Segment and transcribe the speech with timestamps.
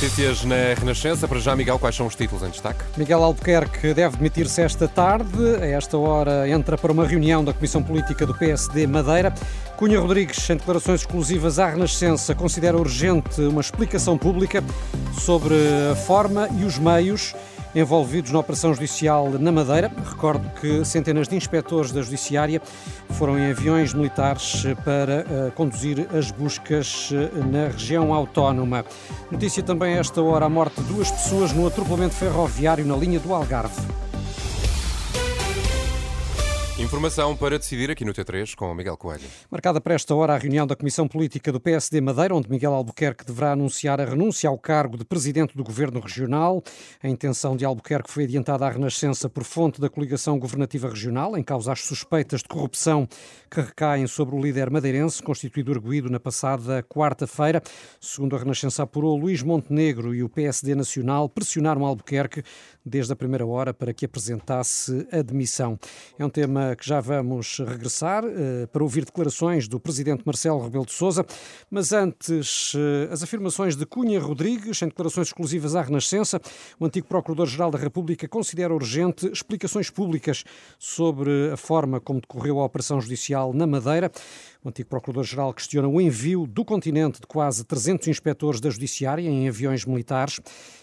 [0.00, 1.26] Notícias na Renascença.
[1.26, 2.84] Para já, Miguel, quais são os títulos em destaque?
[2.96, 5.56] Miguel Albuquerque deve demitir-se esta tarde.
[5.60, 9.34] A esta hora entra para uma reunião da Comissão Política do PSD Madeira.
[9.76, 14.62] Cunha Rodrigues, em declarações exclusivas à Renascença, considera urgente uma explicação pública
[15.18, 15.56] sobre
[15.90, 17.34] a forma e os meios
[17.74, 19.90] envolvidos na operação judicial na Madeira.
[20.04, 22.60] Recordo que centenas de inspectores da Judiciária
[23.10, 28.84] foram em aviões militares para uh, conduzir as buscas uh, na região autónoma.
[29.30, 33.20] Notícia também a esta hora a morte de duas pessoas no atropelamento ferroviário na linha
[33.20, 34.07] do Algarve.
[36.78, 39.24] Informação para decidir aqui no T3 com Miguel Coelho.
[39.50, 43.24] Marcada para esta hora a reunião da Comissão Política do PSD Madeira, onde Miguel Albuquerque
[43.26, 46.62] deverá anunciar a renúncia ao cargo de Presidente do Governo Regional.
[47.02, 51.42] A intenção de Albuquerque foi adiantada à Renascença por fonte da coligação governativa regional, em
[51.42, 53.08] causa as suspeitas de corrupção
[53.50, 57.60] que recaem sobre o líder madeirense, constituído arguído na passada quarta-feira.
[58.00, 62.44] Segundo a Renascença apurou, Luís Montenegro e o PSD Nacional pressionaram Albuquerque
[62.86, 65.76] desde a primeira hora para que apresentasse a demissão.
[66.16, 70.86] É um tema que já vamos regressar eh, para ouvir declarações do presidente Marcelo Rebelo
[70.86, 71.24] de Sousa,
[71.70, 76.40] mas antes eh, as afirmações de Cunha Rodrigues em declarações exclusivas à Renascença.
[76.78, 80.44] O antigo Procurador-Geral da República considera urgente explicações públicas
[80.78, 84.10] sobre a forma como decorreu a operação judicial na Madeira.
[84.64, 89.48] O antigo Procurador-Geral questiona o envio do continente de quase 300 inspectores da Judiciária em
[89.48, 90.40] aviões militares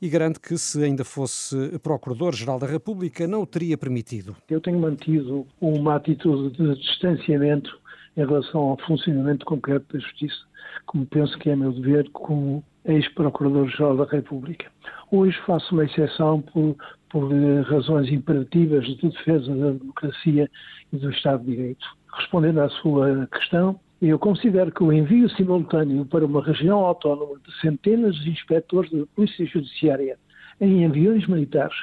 [0.00, 4.36] e garante que, se ainda fosse Procurador-Geral da República, não o teria permitido.
[4.48, 7.78] Eu tenho mantido uma atitude de distanciamento
[8.16, 10.38] em relação ao funcionamento concreto da Justiça,
[10.86, 14.66] como penso que é meu dever como ex-Procurador-Geral da República.
[15.10, 16.76] Hoje faço uma exceção por,
[17.10, 17.30] por
[17.64, 20.50] razões imperativas de defesa da democracia
[20.92, 21.86] e do Estado de Direito.
[22.12, 27.60] Respondendo à sua questão, eu considero que o envio simultâneo para uma região autónoma de
[27.60, 30.18] centenas de inspectores da Polícia Judiciária
[30.60, 31.76] em aviões militares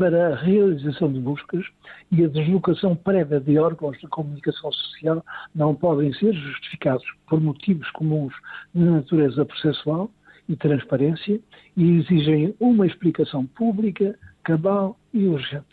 [0.00, 1.62] para a realização de buscas
[2.10, 5.22] e a deslocação prévia de órgãos de comunicação social
[5.54, 8.32] não podem ser justificados por motivos comuns
[8.74, 10.10] de natureza processual
[10.48, 11.38] e transparência
[11.76, 15.66] e exigem uma explicação pública, cabal e urgente.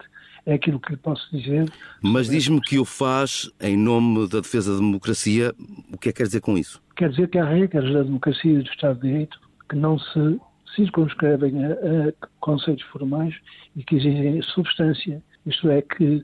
[0.46, 1.72] É aquilo que lhe posso dizer.
[2.02, 5.54] Mas diz-me que o faz em nome da defesa da democracia.
[5.94, 6.82] O que é que quer dizer com isso?
[6.98, 9.40] Quer dizer que há regras da democracia e do Estado de Direito
[9.70, 10.38] que não se
[10.78, 13.36] circunscrevem a, a conceitos formais
[13.76, 16.24] e que exigem substância, isto é, que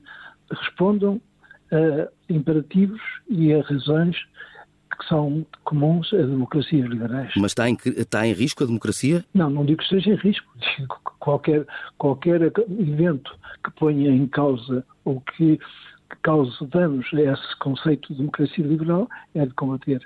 [0.50, 1.20] respondam
[1.70, 4.16] a imperativos e a razões
[4.96, 7.32] que são comuns a democracias liberais.
[7.36, 9.24] Mas está em, está em risco a democracia?
[9.34, 10.46] Não, não digo que esteja em risco.
[10.78, 11.66] Digo que qualquer,
[11.98, 18.18] qualquer evento que ponha em causa ou que, que cause danos a esse conceito de
[18.18, 20.00] democracia liberal é de combater.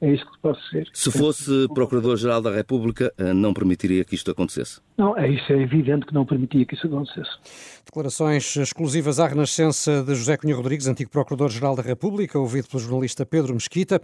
[0.00, 0.88] É isso que posso dizer.
[0.92, 4.80] Se fosse Procurador-Geral da República, eh, não permitiria que isto acontecesse?
[4.96, 7.30] Não, é isso, é evidente que não permitia que isso acontecesse.
[7.84, 13.26] Declarações exclusivas à Renascença de José Cunha Rodrigues, antigo Procurador-Geral da República, ouvido pelo jornalista
[13.26, 14.00] Pedro Mesquita,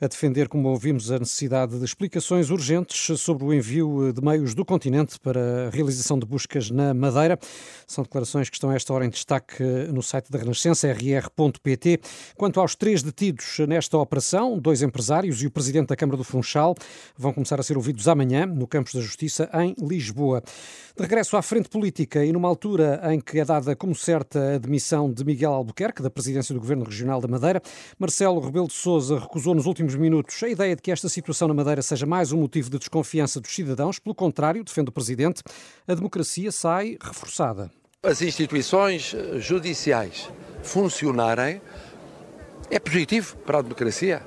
[0.00, 4.64] a defender, como ouvimos, a necessidade de explicações urgentes sobre o envio de meios do
[4.64, 7.38] continente para a realização de buscas na Madeira.
[7.86, 9.62] São declarações que estão a esta hora em destaque
[9.92, 12.00] no site da Renascença, rr.pt.
[12.34, 16.74] Quanto aos três detidos nesta operação, dois empresários e o presidente da Câmara do Funchal,
[17.16, 20.29] vão começar a ser ouvidos amanhã no Campos da Justiça, em Lisboa.
[20.38, 24.58] De regresso à frente política e numa altura em que é dada como certa a
[24.58, 27.62] demissão de Miguel Albuquerque, da presidência do Governo Regional da Madeira,
[27.98, 31.54] Marcelo Rebelo de Sousa recusou nos últimos minutos a ideia de que esta situação na
[31.54, 33.98] Madeira seja mais um motivo de desconfiança dos cidadãos.
[33.98, 35.42] Pelo contrário, defende o presidente,
[35.88, 37.70] a democracia sai reforçada.
[38.02, 40.30] As instituições judiciais
[40.62, 41.60] funcionarem
[42.70, 44.22] é positivo para a democracia.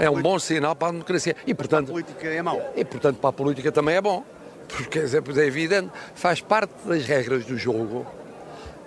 [0.00, 1.34] É um bom sinal para a democracia.
[1.46, 2.72] E, portanto, para a política é mau.
[2.76, 4.24] E, portanto, para a política também é bom.
[4.68, 8.06] Porque, é evidente, faz parte das regras do jogo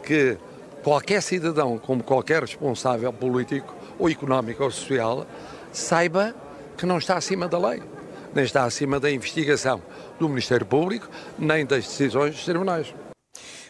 [0.03, 0.37] que
[0.83, 5.25] qualquer cidadão, como qualquer responsável político, ou económico ou social,
[5.71, 6.33] saiba
[6.77, 7.81] que não está acima da lei,
[8.33, 9.81] nem está acima da investigação
[10.19, 12.93] do Ministério Público, nem das decisões dos tribunais.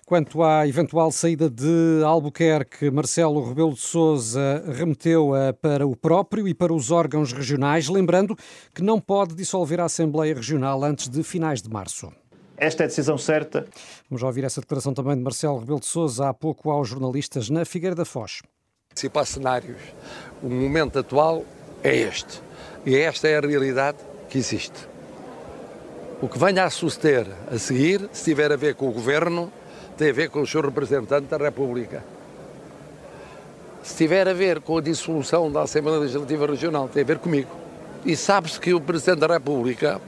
[0.07, 6.53] Quanto à eventual saída de Albuquerque, Marcelo Rebelo de Sousa remeteu-a para o próprio e
[6.53, 8.33] para os órgãos regionais, lembrando
[8.73, 12.09] que não pode dissolver a Assembleia Regional antes de finais de março.
[12.55, 13.67] Esta é a decisão certa.
[14.09, 17.49] Vamos já ouvir essa declaração também de Marcelo Rebelo de Sousa há pouco aos jornalistas
[17.49, 18.41] na Figueira da Foz.
[18.93, 19.81] Antecipar cenários.
[20.41, 21.43] O momento atual
[21.83, 22.41] é este.
[22.85, 23.97] E esta é a realidade
[24.29, 24.87] que existe.
[26.21, 29.51] O que venha a suceder a seguir, se tiver a ver com o Governo,
[29.97, 30.65] tem a ver com o Sr.
[30.65, 32.03] Representante da República.
[33.81, 37.49] Se tiver a ver com a dissolução da Assembleia Legislativa Regional, tem a ver comigo.
[38.05, 39.99] E sabe-se que o Presidente da República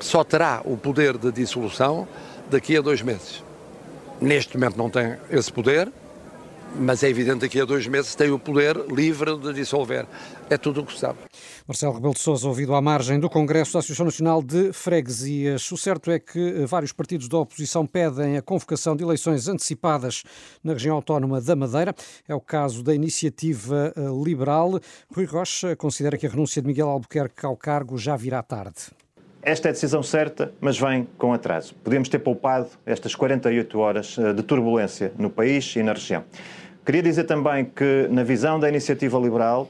[0.00, 2.08] só terá o poder de dissolução
[2.50, 3.42] daqui a dois meses.
[4.20, 5.90] Neste momento não tem esse poder,
[6.78, 10.06] mas é evidente que daqui a dois meses tem o poder livre de dissolver.
[10.48, 11.18] É tudo o que se sabe.
[11.66, 15.70] Marcelo Rebelo de Sousa, ouvido à margem do Congresso da Associação Nacional de Freguesias.
[15.72, 20.22] O certo é que eh, vários partidos da oposição pedem a convocação de eleições antecipadas
[20.62, 21.94] na região autónoma da Madeira.
[22.28, 24.78] É o caso da iniciativa eh, liberal.
[25.12, 28.90] Rui Rocha considera que a renúncia de Miguel Albuquerque ao cargo já virá tarde.
[29.46, 31.72] Esta é a decisão certa, mas vem com atraso.
[31.84, 36.24] Podíamos ter poupado estas 48 horas eh, de turbulência no país e na região.
[36.86, 39.68] Queria dizer também que, na visão da iniciativa liberal,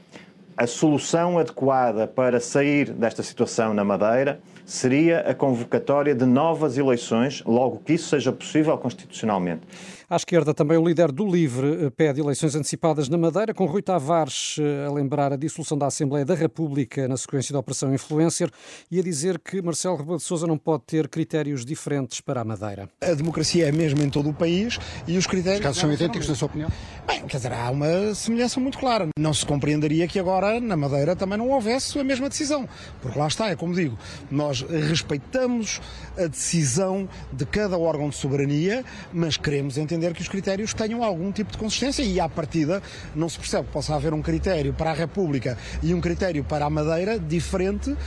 [0.55, 7.41] a solução adequada para sair desta situação na Madeira seria a convocatória de novas eleições,
[7.43, 9.61] logo que isso seja possível constitucionalmente.
[10.09, 13.81] À esquerda, também o líder do LIVRE eh, pede eleições antecipadas na Madeira, com Rui
[13.81, 18.49] Tavares eh, a lembrar a dissolução da Assembleia da República na sequência da Operação Influencer
[18.89, 22.45] e a dizer que Marcelo Rebelo de Sousa não pode ter critérios diferentes para a
[22.45, 22.87] Madeira.
[23.01, 25.59] A democracia é mesmo em todo o país e os critérios...
[25.59, 26.69] Os casos são idênticos, na sua opinião?
[27.05, 29.09] Bem, quer dizer, há uma semelhança muito clara.
[29.19, 32.65] Não se compreenderia que agora na Madeira também não houvesse a mesma decisão.
[33.01, 33.99] Porque lá está, é como digo,
[34.31, 35.81] nós respeitamos
[36.17, 41.03] a decisão de cada órgão de soberania, mas queremos entender entender que os critérios tenham
[41.03, 42.81] algum tipo de consistência e, à partida,
[43.15, 46.65] não se percebe que possa haver um critério para a República e um critério para
[46.65, 47.97] a Madeira diferente uh,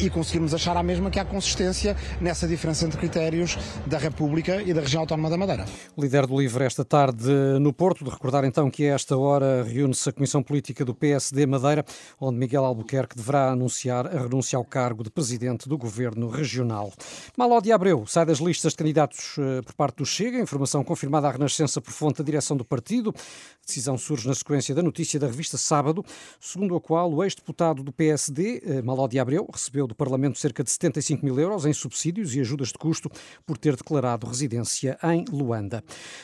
[0.00, 4.72] e conseguirmos achar a mesma que há consistência nessa diferença entre critérios da República e
[4.72, 5.64] da região autónoma da Madeira.
[5.96, 7.28] O líder do LIVRE esta tarde
[7.60, 11.46] no Porto, de recordar então que a esta hora reúne-se a Comissão Política do PSD
[11.46, 11.84] Madeira,
[12.20, 16.92] onde Miguel Albuquerque deverá anunciar a renúncia ao cargo de Presidente do Governo Regional.
[17.36, 21.15] Maló de Abreu sai das listas de candidatos uh, por parte do Chega, informação confirmada
[21.16, 23.10] confirmada a Renascença por fonte da direção do partido.
[23.10, 26.04] A decisão surge na sequência da notícia da revista Sábado,
[26.40, 30.70] segundo a qual o ex-deputado do PSD, eh, Malódia Abreu, recebeu do Parlamento cerca de
[30.70, 33.10] 75 mil euros em subsídios e ajudas de custo
[33.44, 35.82] por ter declarado residência em Luanda.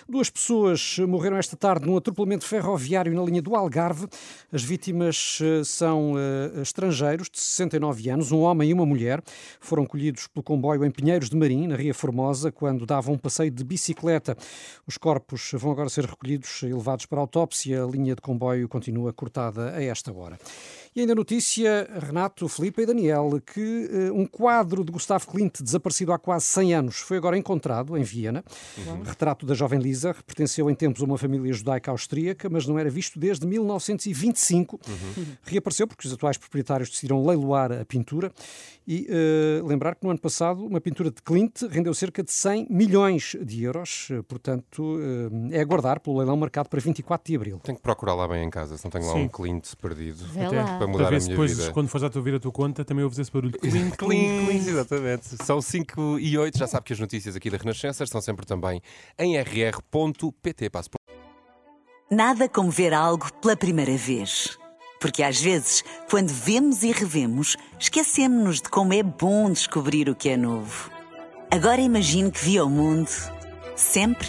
[0.09, 4.07] Duas pessoas morreram esta tarde num atropelamento ferroviário na linha do Algarve.
[4.53, 6.15] As vítimas eh, são
[6.61, 9.23] estrangeiros de 69 anos, um homem e uma mulher.
[9.61, 13.51] Foram colhidos pelo comboio em Pinheiros de Marim, na Ria Formosa, quando davam um passeio
[13.51, 14.37] de bicicleta.
[14.87, 17.85] Os corpos vão agora ser recolhidos e levados para a autópsia.
[17.85, 20.39] A linha de comboio continua cortada a esta hora.
[20.95, 26.13] E ainda notícia, Renato, Felipe e Daniel, que uh, um quadro de Gustavo Klimt, desaparecido
[26.13, 28.45] há quase 100 anos, foi agora encontrado em Viena.
[28.77, 29.03] Uhum.
[29.03, 32.91] Retrato da jovem Lisa, pertenceu em tempos a uma família judaica austríaca, mas não era
[32.91, 34.79] visto desde 1925.
[34.87, 35.27] Uhum.
[35.45, 38.31] Reapareceu porque os atuais proprietários decidiram leiloar a pintura.
[38.87, 42.67] E uh, lembrar que no ano passado uma pintura de Klimt rendeu cerca de 100
[42.69, 44.09] milhões de euros.
[44.29, 47.61] Portanto, uh, é aguardar pelo leilão marcado para 24 de abril.
[47.63, 49.25] Tenho que procurar lá bem em casa, se não tenho lá Sim.
[49.25, 50.25] um Klimt perdido.
[50.31, 51.73] Até para mudar a minha depois, vida.
[51.73, 53.59] quando fores a ouvir a tua conta, também ouves esse barulho.
[53.59, 55.37] Clean, Clean, exatamente.
[55.45, 56.59] São 5 e 8.
[56.59, 58.81] Já sabe que as notícias aqui da Renascença estão sempre também
[59.19, 60.71] em rr.pt.
[62.11, 64.59] Nada como ver algo pela primeira vez.
[65.01, 70.29] Porque às vezes, quando vemos e revemos, esquecemos-nos de como é bom descobrir o que
[70.29, 70.91] é novo.
[71.51, 73.11] Agora imagine que viu o mundo
[73.75, 74.29] sempre